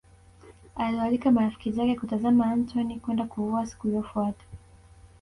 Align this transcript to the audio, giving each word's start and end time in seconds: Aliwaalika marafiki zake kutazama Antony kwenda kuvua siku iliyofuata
Aliwaalika 0.75 1.31
marafiki 1.31 1.71
zake 1.71 1.95
kutazama 1.95 2.45
Antony 2.45 2.99
kwenda 2.99 3.23
kuvua 3.25 3.65
siku 3.65 3.87
iliyofuata 3.87 4.43